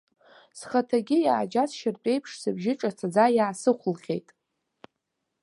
[0.59, 4.27] Схаҭагьы иааџьасшьартә еиԥш сыбжьы ҿацаӡа иаасыхәлҟьеит.